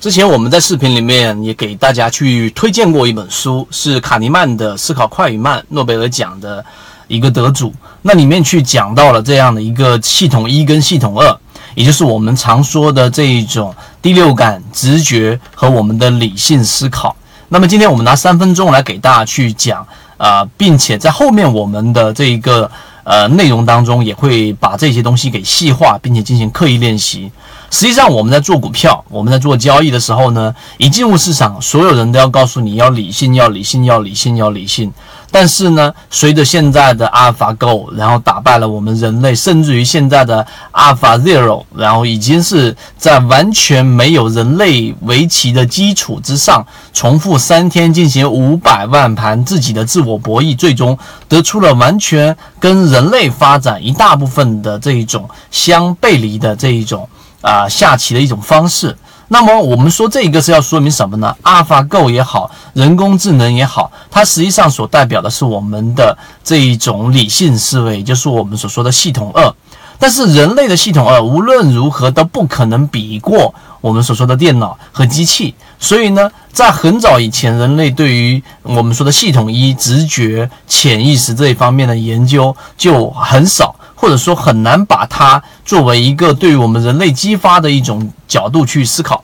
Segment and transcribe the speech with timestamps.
[0.00, 6.64] 之前我们在视频里面也给大家去推荐过一本书，是卡尼曼的《思考快与慢》，诺贝尔奖的
[7.06, 7.70] 一个得主。
[8.00, 11.38] 那里面去讲到了这样的一个系统一跟系统二，
[11.74, 17.14] 也就是我们常说的这一种第六感、直觉和我们的理性思考。
[17.50, 19.86] 那么今天我们拿三分钟来给大家去讲
[20.16, 22.70] 啊，并且在后面我们的这一个
[23.10, 27.28] 呃内容当中也会把这些东西给细化，并且进行刻意练习。
[27.68, 34.92] 实际上，我们在做股票，我们在做交易的时候呢，一进入市场，所有人都要告诉你要理性，要理性，要理性，要理性。
[35.30, 50.98] 但是呢，随着现在的 AlphaGo，然后打败了我们人类，甚至于现在的 AlphaZero，然后已经是在完全没有人类围棋的基础之上，重复三天进行五百万盘自己的自我博弈，最终
[51.28, 57.08] 得出了完全跟人类发展一大部分的这一种相背离的这一种。
[57.42, 58.94] 啊，下棋的一种方式。
[59.32, 69.54] 那么我们说这一个是要说明什么呢？AlphaGo 也好，人工智能也好，它实际上所代表的是我们的这一种理性思维，就是我们所说的系统二。
[70.00, 75.54] 但是人类的系统二无论如何都不可能比过我们所说的电脑和机器。
[75.78, 83.76] 所以呢，在很早以前，人类对于我们说的系统一、直觉、潜意识这一方面的研究就很少。
[83.94, 89.22] 或者说很难把它作为一个对于我们人类激发的一种角度去思考。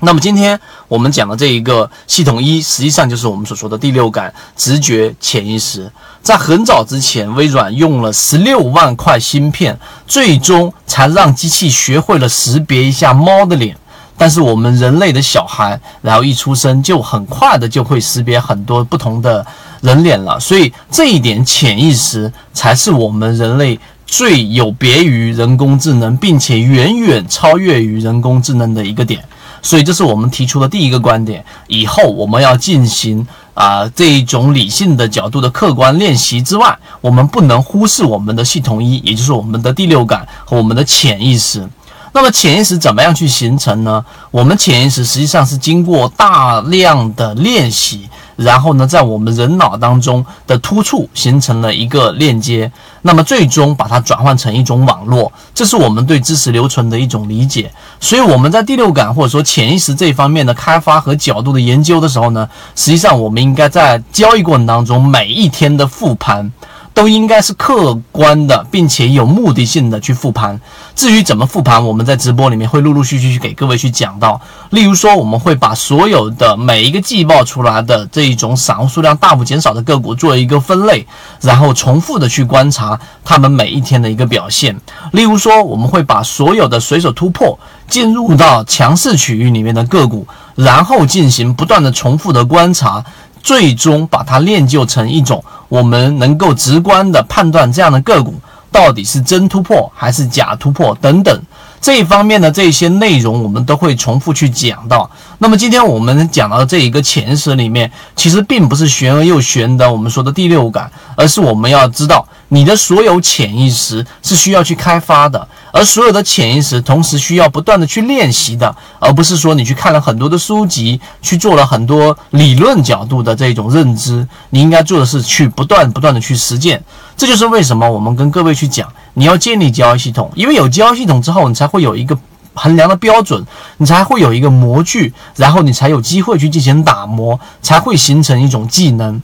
[0.00, 0.58] 那么今天
[0.88, 5.90] 我们讲的这一个系统一，实际上就是我们所说的第六感、直觉、潜意识。
[6.22, 13.76] 在很早之前，微软用了十六万块芯片，最终才让机器学会了识别一下猫的脸。
[14.18, 19.46] 但是我们人类的小孩，然后一出生就很快的就会识别很多不同的
[19.80, 20.38] 人脸了。
[20.38, 23.78] 所以这一点潜意识才是我们人类。
[24.08, 29.20] 最有别于人工智能，并且远远超越于人工智能的一个点，
[29.62, 31.44] 所以这是我们提出的第一个观点。
[31.66, 41.68] 以后我们要进行啊这一种理性的角度的客观练习之外，我们不能忽视我们的系统一，也就是我们的第六感和我们的潜意识。
[42.12, 44.04] 那么潜意识怎么样去形成呢？
[44.30, 48.08] 我们潜意识实际上是经过大量的练习。
[48.36, 52.70] 然后呢，在我们人脑当中的突触形成了一个链接，
[53.02, 57.72] 那么最终把它转换成一种网络，这是我们对知识留存的一种理解。
[57.98, 66.52] 所以我们在第六感或者说潜意识这方面的开发和角度的研究的时候呢，实际上我们应该在交易过程当中每一天的复盘。
[66.96, 70.58] 都应该是客观的，并且有目的性的去复盘。
[70.94, 74.40] 至于怎么复盘，我们在直播里面会陆陆续续去给各位去讲到。
[74.70, 81.06] 例如说，我们会把所有的每一个季报出来的这一种散户数量大幅减少的个股做一个分类，
[81.42, 84.74] 然后重复的去观察他们每一天的一个表现。
[85.12, 93.04] 例如说，我们会把所有的随手突破进入到强势区域里面的个股，然后进行不断的重复的观察。
[93.46, 98.34] 最终把它练就成一种我们能够直观的判断这样的个股
[98.72, 101.42] 到底是真突破还是假突破等等
[101.80, 105.08] 这一方面的这些内容，我们都会重复去讲到。
[105.38, 115.46] 那么今天我们讲到的这一个前十里面，其实并不是玄而又玄的我们说的第六感，而是我们要知道你的所有潜意识是需要去开发的。
[115.72, 124.26] 而所有的潜意识，同时需要不断的去练习的，而不是说你去看了很多的书籍，去做了很多理论角度的这种认知。
[124.50, 126.82] 你应该做的是去不断不断的去实践。
[127.16, 132.18] 这就是为什么我们跟各位去讲，你要建立交易系统，因为有交易系统之后，你才会有一个
[132.54, 133.44] 衡量的标准，
[133.76, 139.20] 你才会有一个模具，然后你才有机会去进行打磨，才会形成一种技能。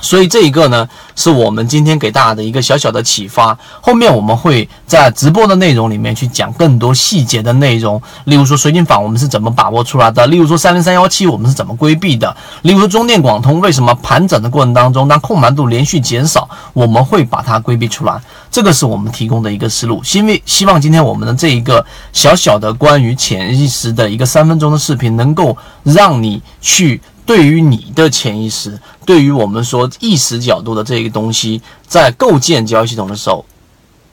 [0.00, 3.56] 所以这一个呢，是我们今天给大家的一个小小的启发。
[3.80, 18.20] 后面我们会在直播的内容里面去讲更多细节的内容，例如说水晶坊我们是怎么把握出来的，例如说三零三幺七我们是怎么规避的，例如说中电广通为什么盘整的过程当中，当控盘度连续减少，我们会把它规避出来。
[18.50, 20.02] 这个是我们提供的一个思路。
[20.14, 27.00] 因为希望今天我们的这一个小小的关于潜意识的一个三分钟的视频，能够让你去。
[27.26, 33.44] 对于你的潜意识，对于我们说意识角度的这个东西，在构建交易系统的时候，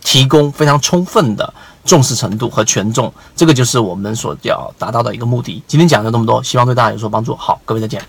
[0.03, 1.53] 提供非常充分的
[1.85, 5.61] 重视程度和权重，这个就是我们所要达到的一个目的。
[5.67, 7.35] 今天讲了这么多，希望对大家有所帮助。
[7.35, 8.01] 好，各位再见。